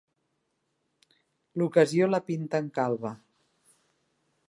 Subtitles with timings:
[1.63, 3.13] L'ocasió la pinten calba.